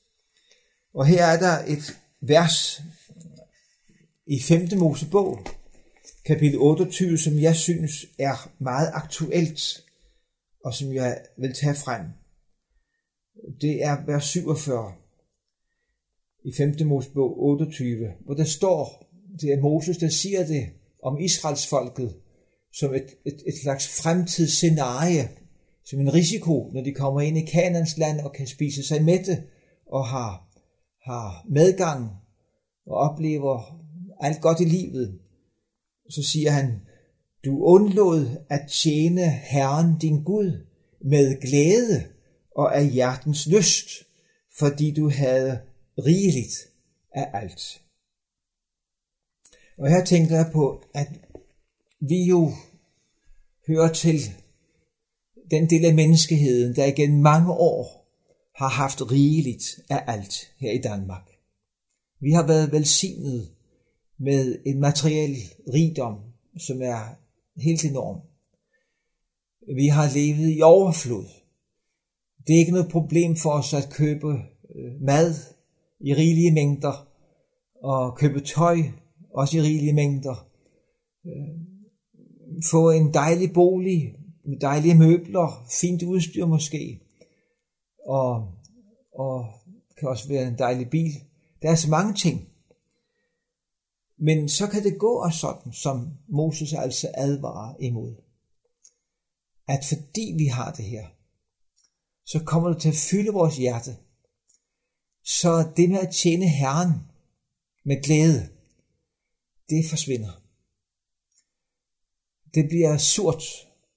Og 0.94 1.06
her 1.06 1.26
er 1.26 1.40
der 1.40 1.74
et 1.74 2.00
vers 2.22 2.82
i 4.28 4.42
5. 4.42 4.70
Mosebog, 4.78 5.40
kapitel 6.26 6.60
28, 6.60 7.18
som 7.18 7.40
jeg 7.40 7.56
synes 7.56 8.06
er 8.20 8.50
meget 8.60 8.92
aktuelt, 8.94 9.84
og 10.66 10.74
som 10.74 10.94
jeg 10.94 11.22
vil 11.38 11.54
tage 11.54 11.76
frem. 11.76 12.02
Det 13.62 13.84
er 13.84 14.06
vers 14.06 14.26
47 14.26 14.94
i 16.44 16.52
5. 16.58 16.76
Mosebog 16.86 17.44
28, 17.44 18.14
hvor 18.26 18.34
der 18.34 18.44
står, 18.44 19.10
det 19.42 19.54
er 19.54 19.62
Moses, 19.62 19.98
der 19.98 20.10
siger 20.10 20.46
det 20.46 20.70
om 21.04 21.20
Israels 21.20 21.68
folket, 21.68 22.16
som 22.74 22.94
et, 22.94 23.06
et, 23.26 23.44
et 23.46 23.54
slags 23.64 24.02
fremtidsscenarie, 24.02 25.30
som 25.84 26.00
en 26.00 26.14
risiko, 26.14 26.72
når 26.74 26.82
de 26.82 26.94
kommer 26.94 27.22
ind 27.22 27.38
i 27.38 27.46
Kanans 27.46 27.98
land 27.98 28.20
og 28.20 28.34
kan 28.34 28.48
spise 28.48 28.84
sig 28.84 29.04
mætte 29.04 29.44
og 29.88 30.08
har, 30.08 30.48
har 31.04 31.46
medgang 31.50 32.10
og 32.86 32.96
oplever 32.96 33.84
alt 34.20 34.42
godt 34.42 34.60
i 34.60 34.66
livet. 34.66 35.20
Så 36.10 36.24
siger 36.24 36.52
han, 36.52 36.82
du 37.46 37.64
undlod 37.64 38.28
at 38.50 38.62
tjene 38.72 39.30
Herren 39.30 39.98
din 40.00 40.24
Gud 40.24 40.66
med 41.02 41.42
glæde 41.42 42.04
og 42.58 42.78
af 42.78 42.90
hjertens 42.90 43.48
lyst, 43.48 43.90
fordi 44.60 44.92
du 44.92 45.10
havde 45.10 45.62
rigeligt 45.98 46.70
af 47.12 47.30
alt. 47.34 47.82
Og 49.78 49.90
her 49.90 50.06
tænker 50.06 50.36
jeg 50.36 50.50
på, 50.54 50.84
at 50.94 51.08
vi 52.00 52.24
jo 52.24 52.52
hører 53.68 53.94
til 53.94 54.20
den 55.52 55.70
del 55.70 55.86
af 55.86 55.94
menneskeheden, 55.94 56.76
der 56.76 56.86
igen 56.86 57.22
mange 57.22 57.52
år 57.52 58.08
har 58.56 58.70
haft 58.70 59.12
rigeligt 59.12 59.80
af 59.90 60.04
alt 60.08 60.54
her 60.58 60.72
i 60.72 60.82
Danmark. 60.82 61.30
Vi 62.20 62.32
har 62.32 62.48
været 62.48 62.72
velsignet 62.72 63.52
med 64.18 64.60
en 64.66 64.80
materiel 64.80 65.38
rigdom, 65.74 66.20
som 66.58 66.82
er 66.82 67.16
helt 67.56 67.86
enorm. 67.86 68.22
Vi 69.76 69.88
har 69.88 70.14
levet 70.14 70.58
i 70.58 70.62
overflod. 70.62 71.37
Det 72.48 72.56
er 72.56 72.60
ikke 72.60 72.72
noget 72.72 72.92
problem 72.92 73.36
for 73.36 73.50
os 73.50 73.74
at 73.74 73.90
købe 73.92 74.28
øh, 74.76 75.02
mad 75.02 75.36
i 76.00 76.14
rigelige 76.14 76.52
mængder, 76.52 77.08
og 77.84 78.18
købe 78.18 78.40
tøj 78.40 78.78
også 79.34 79.58
i 79.58 79.62
rigelige 79.62 79.94
mængder. 79.94 80.48
Øh, 81.26 81.58
få 82.72 82.92
en 82.92 83.14
dejlig 83.14 83.54
bolig 83.54 84.16
med 84.46 84.60
dejlige 84.60 84.96
møbler, 84.96 85.66
fint 85.82 86.04
udstyr 86.04 86.46
måske, 86.46 87.00
og 88.06 88.58
og 89.14 89.46
kan 89.98 90.10
også 90.10 90.28
være 90.28 90.48
en 90.48 90.58
dejlig 90.58 90.90
bil. 90.90 91.12
Der 91.62 91.72
er 91.72 91.76
så 91.76 91.90
mange 91.90 92.14
ting. 92.14 92.50
Men 94.20 94.50
så 94.50 94.68
kan 94.68 94.84
det 94.84 95.00
gå 95.00 95.24
os 95.24 95.36
sådan, 95.36 95.74
som 95.74 96.14
Moses 96.28 96.74
altså 96.74 97.12
advarer 97.14 97.76
imod. 97.80 98.16
At 99.68 99.80
fordi 99.88 100.36
vi 100.38 100.46
har 100.46 100.72
det 100.72 100.86
her, 100.86 101.08
så 102.28 102.44
kommer 102.44 102.70
det 102.70 102.82
til 102.82 102.90
at 102.90 102.96
fylde 102.96 103.32
vores 103.34 103.58
hjerte. 103.58 103.98
Så 105.24 105.72
det 105.78 105.90
med 105.90 106.00
at 106.00 106.16
tjene 106.16 106.48
Herren 106.48 106.92
med 107.86 108.04
glæde, 108.04 108.50
det 109.70 109.86
forsvinder. 109.90 110.42
Det 112.54 112.70
bliver 112.70 112.98
surt 112.98 113.44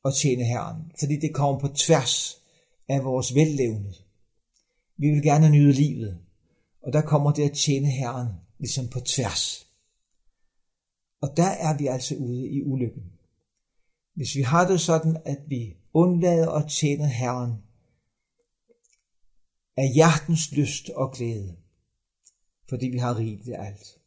at 0.05 0.15
tjene 0.15 0.45
Herren, 0.45 0.93
fordi 0.99 1.17
det 1.17 1.35
kommer 1.35 1.61
på 1.61 1.69
tværs 1.69 2.37
af 2.89 3.05
vores 3.05 3.35
vellevende. 3.35 3.95
Vi 4.97 5.11
vil 5.11 5.23
gerne 5.23 5.51
nyde 5.51 5.73
livet, 5.73 6.19
og 6.83 6.93
der 6.93 7.01
kommer 7.01 7.33
det 7.33 7.51
at 7.51 7.57
tjene 7.57 7.91
Herren 7.91 8.29
ligesom 8.59 8.89
på 8.89 9.01
tværs. 9.01 9.67
Og 11.21 11.37
der 11.37 11.49
er 11.49 11.79
vi 11.79 11.87
altså 11.87 12.15
ude 12.15 12.51
i 12.51 12.63
ulykken. 12.63 13.13
Hvis 14.15 14.37
vi 14.37 14.43
har 14.43 14.69
det 14.69 14.81
sådan, 14.81 15.17
at 15.25 15.39
vi 15.47 15.77
undlader 15.93 16.51
at 16.51 16.71
tjene 16.71 17.09
Herren 17.09 17.53
af 19.77 19.89
hjertens 19.95 20.53
lyst 20.53 20.91
og 20.91 21.13
glæde, 21.13 21.57
fordi 22.69 22.87
vi 22.87 22.99
har 22.99 23.19
rigeligt 23.19 23.57
af 23.57 23.67
alt. 23.67 23.99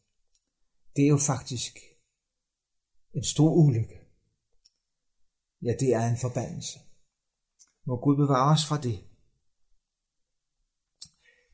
Det 0.96 1.04
er 1.04 1.08
jo 1.08 1.18
faktisk 1.18 1.78
en 3.14 3.24
stor 3.24 3.50
ulykke. 3.50 4.00
Ja, 5.62 5.72
det 5.80 5.94
er 5.94 6.08
en 6.08 6.18
forbandelse. 6.20 6.78
Må 7.86 7.96
Gud 7.96 8.16
bevare 8.16 8.52
os 8.52 8.66
fra 8.68 8.80
det. 8.80 8.98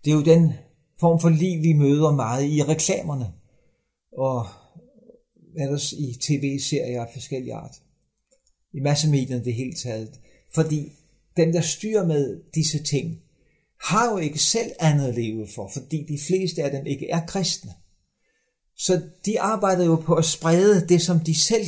Det 0.05 0.11
er 0.11 0.15
jo 0.15 0.25
den 0.25 0.53
form 1.01 1.21
for 1.21 1.29
liv, 1.29 1.63
vi 1.63 1.73
møder 1.73 2.11
meget 2.11 2.45
i 2.45 2.63
reklamerne 2.63 3.35
og 4.13 4.47
ellers 5.57 5.93
i 5.93 6.19
tv-serier 6.21 7.05
af 7.05 7.13
forskellige 7.13 7.55
art. 7.55 7.83
I 8.73 8.81
massemedierne 8.81 9.45
det 9.45 9.55
hele 9.55 9.75
taget. 9.75 10.21
Fordi 10.55 10.93
den, 11.37 11.53
der 11.53 11.61
styrer 11.61 12.07
med 12.07 12.43
disse 12.55 12.83
ting, 12.83 13.23
har 13.83 14.11
jo 14.11 14.17
ikke 14.17 14.39
selv 14.39 14.73
andet 14.81 15.09
at 15.09 15.15
leve 15.15 15.49
for, 15.55 15.71
fordi 15.73 16.07
de 16.09 16.19
fleste 16.27 16.63
af 16.63 16.71
dem 16.71 16.87
ikke 16.87 17.11
er 17.11 17.27
kristne. 17.27 17.75
Så 18.77 19.11
de 19.25 19.41
arbejder 19.41 19.85
jo 19.85 19.97
på 19.97 20.15
at 20.15 20.25
sprede 20.25 20.89
det, 20.89 21.03
som 21.03 21.21
de 21.21 21.39
selv 21.39 21.67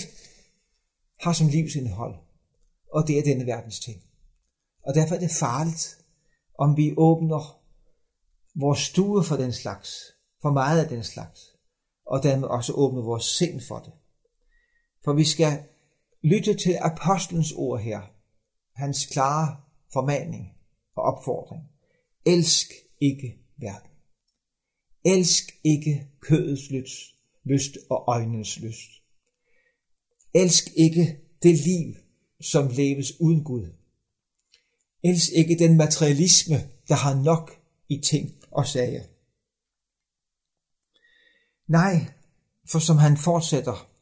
har 1.21 1.33
som 1.33 1.49
livsindhold. 1.49 2.14
Og 2.92 3.09
det 3.09 3.19
er 3.19 3.23
denne 3.23 3.47
verdens 3.47 3.81
ting. 3.81 4.02
Og 4.87 4.95
derfor 4.95 5.14
er 5.14 5.19
det 5.19 5.31
farligt, 5.31 5.99
om 6.59 6.76
vi 6.76 6.95
åbner 6.97 7.61
vores 8.54 8.78
stue 8.78 9.25
for 9.25 9.37
den 9.37 9.52
slags, 9.52 9.90
for 10.42 10.50
meget 10.50 10.83
af 10.83 10.88
den 10.88 11.04
slags, 11.04 11.40
og 12.07 12.23
dermed 12.23 12.49
også 12.49 12.73
åbne 12.73 13.02
vores 13.02 13.25
sind 13.25 13.61
for 13.61 13.78
det. 13.78 13.92
For 15.04 15.12
vi 15.12 15.25
skal 15.25 15.62
lytte 16.23 16.54
til 16.54 16.78
apostlens 16.81 17.52
ord 17.52 17.81
her, 17.81 18.00
hans 18.75 19.07
klare 19.07 19.57
formaning 19.92 20.52
og 20.97 21.02
opfordring. 21.02 21.72
Elsk 22.26 22.73
ikke 23.00 23.38
verden. 23.57 23.91
Elsk 25.05 25.45
ikke 25.64 26.09
kødets 26.21 26.71
lyst, 26.71 27.00
lyst 27.45 27.79
og 27.91 28.05
øjnens 28.07 28.61
lyst. 28.61 28.91
Elsk 30.35 30.64
ikke 30.76 31.21
det 31.43 31.59
liv, 31.59 31.95
som 32.41 32.69
leves 32.69 33.21
uden 33.21 33.45
Gud. 33.45 33.67
Elsk 35.05 35.33
ikke 35.33 35.59
den 35.59 35.76
materialisme, 35.76 36.57
der 36.88 36.95
har 36.95 37.23
nok 37.23 37.62
i 37.88 38.00
ting 38.00 38.45
og 38.50 38.67
sager. 38.67 39.05
Nej, 41.67 41.97
for 42.70 42.79
som 42.79 42.97
han 42.97 43.16
fortsætter, 43.16 43.92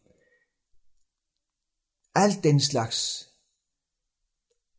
alt 2.15 2.45
den 2.45 2.61
slags 2.61 3.29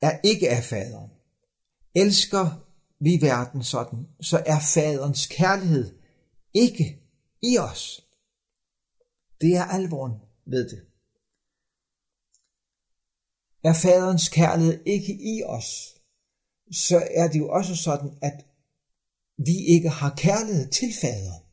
er 0.02 0.20
ikke 0.24 0.50
af 0.50 0.63
faderen. 0.63 1.12
Elsker 1.96 2.71
vi 3.02 3.22
verden 3.22 3.64
sådan, 3.64 4.08
så 4.22 4.44
er 4.46 4.60
faderens 4.60 5.28
kærlighed 5.28 6.00
ikke 6.54 7.02
i 7.42 7.58
os. 7.58 8.02
Det 9.42 9.56
er 9.56 9.64
alvoren 9.64 10.14
ved 10.46 10.70
det. 10.70 10.86
Er 13.64 13.74
faderens 13.74 14.30
kærlighed 14.30 14.84
ikke 14.86 15.14
i 15.14 15.44
os, 15.44 16.00
så 16.72 17.08
er 17.12 17.28
det 17.28 17.40
jo 17.40 17.50
også 17.50 17.76
sådan, 17.76 18.18
at 18.22 18.46
vi 19.38 19.58
ikke 19.76 19.90
har 19.90 20.14
kærlighed 20.18 20.72
til 20.72 20.94
faderen. 21.02 21.44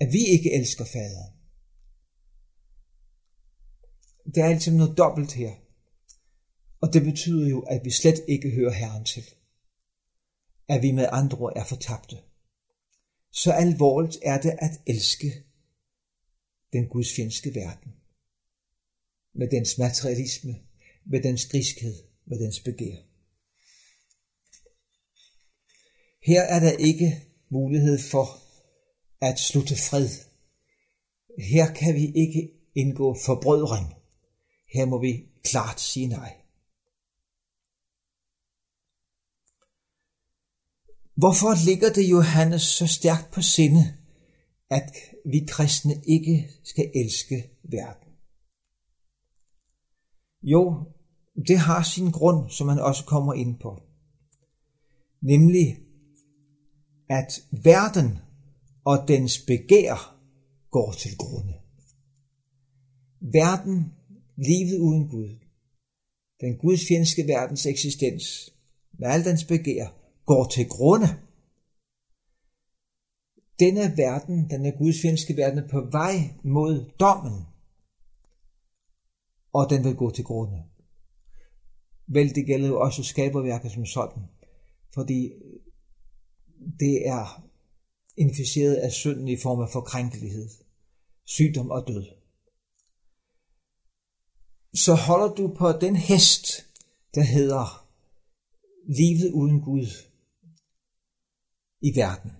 At 0.00 0.12
vi 0.12 0.18
ikke 0.18 0.52
elsker 0.52 0.84
faderen. 0.84 1.32
Der 4.34 4.44
er 4.44 4.48
altså 4.48 4.70
noget 4.70 4.98
dobbelt 4.98 5.32
her. 5.32 5.54
Og 6.80 6.92
det 6.92 7.02
betyder 7.02 7.48
jo, 7.48 7.60
at 7.60 7.84
vi 7.84 7.90
slet 7.90 8.20
ikke 8.28 8.50
hører 8.50 8.72
Herren 8.72 9.04
til. 9.04 9.24
At 10.68 10.82
vi 10.82 10.92
med 10.92 11.08
andre 11.12 11.38
ord 11.38 11.52
er 11.56 11.64
fortabte. 11.64 12.16
Så 13.32 13.52
alvorligt 13.52 14.18
er 14.22 14.40
det 14.40 14.56
at 14.58 14.80
elske 14.86 15.44
den 16.72 16.88
gudsfjendske 16.88 17.54
verden. 17.54 17.92
Med 19.34 19.50
dens 19.50 19.78
materialisme, 19.78 20.54
med 21.06 21.22
dens 21.22 21.46
griskhed, 21.46 21.94
med 22.26 22.38
dens 22.38 22.60
begær. 22.60 22.96
Her 26.22 26.42
er 26.42 26.60
der 26.60 26.72
ikke 26.72 27.22
mulighed 27.48 27.98
for 27.98 28.26
at 29.20 29.38
slutte 29.38 29.76
fred. 29.76 30.08
Her 31.38 31.74
kan 31.74 31.94
vi 31.94 32.12
ikke 32.14 32.50
indgå 32.74 33.16
forbrødring. 33.24 33.94
Her 34.74 34.84
må 34.84 35.00
vi 35.00 35.28
klart 35.42 35.80
sige 35.80 36.06
nej. 36.06 36.43
Hvorfor 41.16 41.66
ligger 41.66 41.92
det 41.92 42.10
Johannes 42.10 42.62
så 42.62 42.86
stærkt 42.86 43.30
på 43.32 43.42
sinde, 43.42 43.84
at 44.70 44.90
vi 45.32 45.46
kristne 45.48 45.94
ikke 46.06 46.48
skal 46.64 46.90
elske 46.94 47.50
verden? 47.62 48.10
Jo, 50.42 50.92
det 51.48 51.58
har 51.58 51.82
sin 51.82 52.10
grund, 52.10 52.50
som 52.50 52.66
man 52.66 52.78
også 52.78 53.04
kommer 53.04 53.34
ind 53.34 53.58
på. 53.60 53.82
Nemlig, 55.22 55.78
at 57.08 57.42
verden 57.50 58.18
og 58.84 59.08
dens 59.08 59.40
begær 59.46 60.20
går 60.70 60.92
til 60.92 61.16
grunde. 61.16 61.54
Verden, 63.20 63.92
livet 64.36 64.78
uden 64.78 65.08
Gud, 65.08 65.38
den 66.40 66.58
gudsfjendske 66.58 67.22
verdens 67.26 67.66
eksistens, 67.66 68.50
med 68.98 69.08
al 69.08 69.24
dens 69.24 69.44
begær, 69.44 70.03
går 70.26 70.48
til 70.48 70.68
grunde. 70.68 71.06
Denne 73.58 73.96
verden, 73.96 74.50
den 74.50 74.72
gudsfjendske 74.78 75.36
verden, 75.36 75.58
er 75.58 75.68
på 75.68 75.80
vej 75.90 76.14
mod 76.42 76.90
dommen, 77.00 77.46
og 79.52 79.70
den 79.70 79.84
vil 79.84 79.96
gå 79.96 80.10
til 80.10 80.24
grunde. 80.24 80.64
Vel, 82.06 82.34
det 82.34 82.46
gælder 82.46 82.68
jo 82.68 82.80
også 82.80 83.02
skaberværket 83.02 83.72
som 83.72 83.86
sådan, 83.86 84.22
fordi 84.94 85.32
det 86.80 87.08
er 87.08 87.50
inficeret 88.16 88.74
af 88.74 88.92
synden 88.92 89.28
i 89.28 89.36
form 89.36 89.60
af 89.60 89.68
forkrænkelighed, 89.72 90.48
sygdom 91.24 91.70
og 91.70 91.88
død. 91.88 92.04
Så 94.74 94.94
holder 94.94 95.34
du 95.34 95.54
på 95.58 95.72
den 95.72 95.96
hest, 95.96 96.46
der 97.14 97.22
hedder 97.22 97.88
livet 98.88 99.32
uden 99.32 99.60
Gud 99.60 99.86
i 101.88 101.90
verden. 101.96 102.32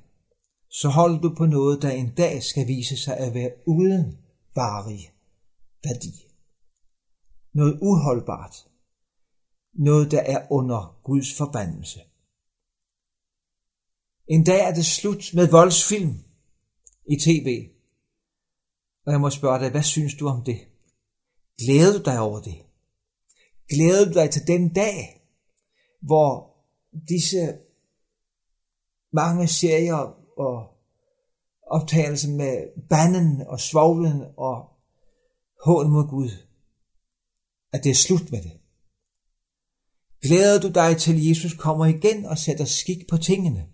Så 0.68 0.88
hold 0.88 1.22
du 1.22 1.34
på 1.34 1.46
noget, 1.46 1.82
der 1.82 1.90
en 1.90 2.14
dag 2.14 2.42
skal 2.42 2.68
vise 2.68 2.96
sig 2.96 3.16
at 3.16 3.34
være 3.34 3.50
uden 3.66 4.18
varig 4.54 5.12
værdi. 5.84 6.12
Noget 7.52 7.78
uholdbart. 7.82 8.56
Noget, 9.72 10.10
der 10.10 10.20
er 10.20 10.46
under 10.50 11.00
Guds 11.04 11.36
forbandelse. 11.36 12.00
En 14.28 14.44
dag 14.44 14.60
er 14.68 14.74
det 14.74 14.86
slut 14.86 15.34
med 15.34 15.50
voldsfilm 15.50 16.14
i 17.10 17.16
tv. 17.16 17.68
Og 19.06 19.12
jeg 19.12 19.20
må 19.20 19.30
spørge 19.30 19.60
dig, 19.60 19.70
hvad 19.70 19.82
synes 19.82 20.14
du 20.14 20.28
om 20.28 20.44
det? 20.44 20.58
Glæder 21.58 21.98
du 21.98 22.04
dig 22.04 22.20
over 22.20 22.40
det? 22.40 22.56
Glæder 23.68 24.04
du 24.04 24.12
dig 24.12 24.30
til 24.30 24.46
den 24.46 24.74
dag, 24.74 25.22
hvor 26.00 26.56
disse 27.08 27.58
mange 29.14 29.48
serier 29.48 30.16
og 30.38 30.74
optagelser 31.66 32.28
med 32.28 32.88
banden 32.88 33.46
og 33.46 33.60
svoglen 33.60 34.22
og 34.36 34.56
hån 35.64 35.90
mod 35.90 36.08
Gud, 36.08 36.30
at 37.72 37.84
det 37.84 37.90
er 37.90 37.94
slut 37.94 38.30
med 38.30 38.42
det. 38.42 38.60
Glæder 40.22 40.60
du 40.60 40.68
dig 40.68 40.96
til, 40.96 41.26
Jesus 41.28 41.54
kommer 41.54 41.86
igen 41.86 42.26
og 42.26 42.38
sætter 42.38 42.64
skik 42.64 43.08
på 43.10 43.16
tingene? 43.16 43.68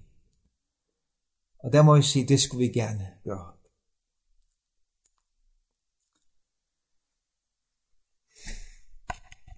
Og 1.64 1.72
der 1.72 1.83
må 1.83 1.94
jeg 1.94 2.05
sige, 2.05 2.29
det 2.29 2.40
skulle 2.40 2.66
vi 2.66 2.72
gerne 2.72 3.09
gøre. 3.24 3.53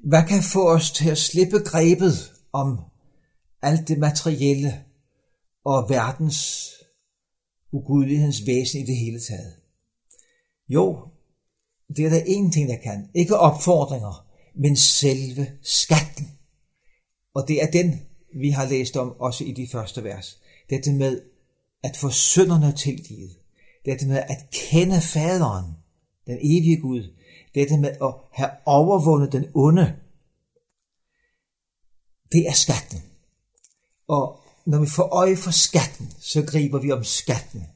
Hvad 0.09 0.29
kan 0.29 0.43
få 0.53 0.71
os 0.75 0.93
til 0.93 1.11
at 1.11 1.19
slippe 1.19 1.59
grebet 1.59 2.15
om 2.53 2.81
alt 3.63 3.89
det 3.89 3.99
materielle 3.99 4.85
og 5.65 5.91
verdens 5.91 6.71
ugudlighedens 7.73 8.47
væsen 8.47 8.81
i 8.81 8.87
det 8.87 8.97
hele 8.97 9.21
taget? 9.21 9.57
Jo, 10.69 11.09
det 11.97 12.05
er 12.05 12.11
der 12.11 12.23
en 12.27 12.53
ting, 12.53 12.69
der 12.69 12.77
kan. 12.77 13.11
Ikke 13.15 13.39
opfordringer, 13.39 14.27
men 14.55 14.77
selve 14.77 15.47
skatten. 15.63 16.39
Og 17.35 17.49
det 17.49 17.63
er 17.63 17.71
den, 17.71 18.01
vi 18.35 18.51
har 18.51 18.69
læst 18.69 18.97
om 18.97 19.21
også 19.21 19.45
i 19.45 19.53
de 19.53 19.69
første 19.73 20.05
vers. 20.05 20.41
Dette 20.71 20.93
med 20.93 21.21
at 21.83 21.97
få 21.97 22.11
synderne 22.11 22.73
tilgivet. 22.73 23.37
Dette 23.85 24.07
med 24.07 24.17
at 24.17 24.51
kende 24.53 25.01
faderen, 25.01 25.65
den 26.27 26.39
evige 26.39 26.81
Gud. 26.81 27.15
Dette 27.55 27.79
med 27.79 27.91
at 28.03 28.15
have 28.33 28.51
overvundet 28.67 29.33
den 29.33 29.47
onde. 29.55 29.97
Det 32.33 32.49
er 32.49 32.53
skatten. 32.53 33.03
Og 34.09 34.42
når 34.67 34.81
vi 34.81 34.87
får 34.87 35.03
øje 35.03 35.37
for 35.37 35.51
skatten, 35.51 36.13
så 36.21 36.43
griber 36.43 36.81
vi 36.81 36.93
om 36.93 37.05
skatten, 37.05 37.67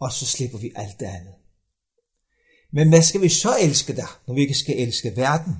og 0.00 0.12
så 0.12 0.26
slipper 0.26 0.58
vi 0.58 0.72
alt 0.76 1.00
det 1.00 1.06
andet. 1.06 1.34
Men 2.72 2.88
hvad 2.88 3.02
skal 3.02 3.20
vi 3.20 3.28
så 3.28 3.56
elske 3.60 3.96
der, 3.96 4.20
når 4.26 4.34
vi 4.34 4.40
ikke 4.40 4.54
skal 4.54 4.78
elske 4.78 5.16
verden? 5.16 5.54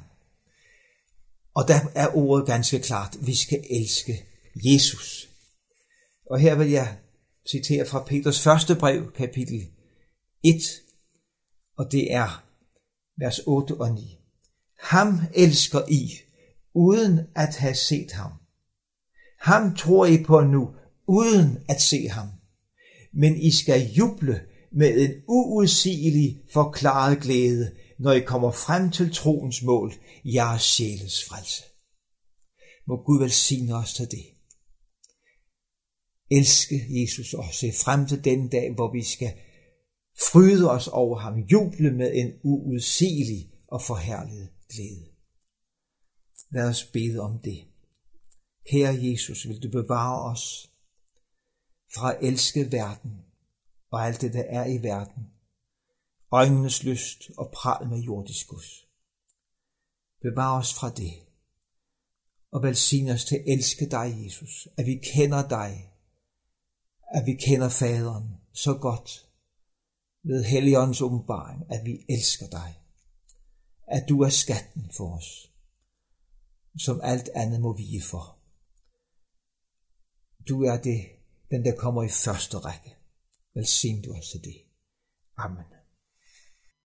Og 1.54 1.68
der 1.68 1.80
er 1.94 2.16
ordet 2.16 2.46
ganske 2.46 2.78
klart, 2.78 3.16
vi 3.20 3.34
skal 3.34 3.64
elske 3.70 4.26
Jesus. 4.54 5.28
Og 6.30 6.38
her 6.38 6.54
vil 6.54 6.70
jeg 6.70 6.98
citere 7.50 7.86
fra 7.86 8.04
Peters 8.04 8.40
første 8.40 8.74
brev, 8.74 9.12
kapitel 9.12 9.68
1, 10.42 10.62
og 11.76 11.92
det 11.92 12.14
er 12.14 12.44
vers 13.16 13.40
8 13.46 13.80
og 13.80 13.92
9. 13.92 14.18
Ham 14.80 15.20
elsker 15.34 15.82
I, 15.88 16.12
uden 16.74 17.20
at 17.34 17.56
have 17.56 17.74
set 17.74 18.12
ham. 18.12 18.32
Ham 19.42 19.76
tror 19.76 20.06
I 20.06 20.24
på 20.24 20.40
nu, 20.40 20.70
uden 21.08 21.58
at 21.68 21.80
se 21.80 22.08
ham. 22.08 22.28
Men 23.12 23.36
I 23.36 23.50
skal 23.50 23.92
juble 23.92 24.40
med 24.72 25.00
en 25.00 25.10
uudsigelig 25.28 26.40
forklaret 26.52 27.20
glæde, 27.20 27.72
når 27.98 28.12
I 28.12 28.20
kommer 28.20 28.50
frem 28.50 28.90
til 28.90 29.14
troens 29.14 29.62
mål, 29.62 29.92
jeres 30.24 30.62
sjæles 30.62 31.24
frelse. 31.24 31.62
Må 32.86 33.02
Gud 33.02 33.18
velsigne 33.18 33.74
os 33.74 33.94
til 33.94 34.10
det. 34.10 34.24
Elske 36.30 36.86
Jesus 37.00 37.34
og 37.34 37.44
se 37.52 37.72
frem 37.84 38.06
til 38.06 38.24
den 38.24 38.48
dag, 38.48 38.74
hvor 38.74 38.92
vi 38.92 39.02
skal 39.02 39.32
fryde 40.30 40.70
os 40.70 40.88
over 40.88 41.18
ham, 41.18 41.38
juble 41.38 41.90
med 41.90 42.10
en 42.14 42.32
uudsigelig 42.42 43.50
og 43.68 43.82
forherliget 43.82 44.48
glæde. 44.68 45.06
Lad 46.50 46.68
os 46.68 46.84
bede 46.84 47.20
om 47.20 47.38
det. 47.44 47.71
Herre 48.70 49.10
Jesus, 49.10 49.48
vil 49.48 49.62
du 49.62 49.68
bevare 49.70 50.32
os 50.32 50.70
fra 51.94 52.14
at 52.14 52.18
elske 52.22 52.72
verden 52.72 53.24
og 53.90 54.06
alt 54.06 54.20
det, 54.20 54.32
der 54.32 54.42
er 54.42 54.66
i 54.66 54.82
verden, 54.82 55.30
øjnenes 56.30 56.82
lyst 56.82 57.30
og 57.38 57.50
pral 57.54 57.88
med 57.88 57.98
jordisk 57.98 58.48
gods. 58.48 58.86
Bevar 60.22 60.58
os 60.58 60.74
fra 60.74 60.90
det, 60.90 61.12
og 62.50 62.62
velsign 62.62 63.08
os 63.08 63.24
til 63.24 63.36
at 63.36 63.44
elske 63.46 63.86
dig, 63.90 64.24
Jesus, 64.24 64.68
at 64.76 64.86
vi 64.86 65.00
kender 65.14 65.48
dig, 65.48 65.92
at 67.14 67.26
vi 67.26 67.34
kender 67.34 67.68
faderen 67.68 68.36
så 68.52 68.74
godt 68.74 69.28
ved 70.22 70.44
Helligåndens 70.44 71.00
åbenbaring, 71.00 71.72
at 71.72 71.84
vi 71.84 72.04
elsker 72.08 72.46
dig, 72.46 72.78
at 73.86 74.08
du 74.08 74.22
er 74.22 74.28
skatten 74.28 74.90
for 74.96 75.16
os, 75.16 75.50
som 76.78 77.00
alt 77.02 77.28
andet 77.34 77.60
må 77.60 77.76
vige 77.76 78.02
for. 78.02 78.41
Du 80.48 80.62
er 80.62 80.76
det, 80.76 81.00
den 81.50 81.64
der 81.64 81.76
kommer 81.76 82.02
i 82.02 82.08
første 82.08 82.58
række. 82.58 82.96
Velsign 83.54 84.02
du 84.02 84.12
os 84.12 84.30
til 84.30 84.44
det. 84.44 84.56
Amen. 85.36 85.64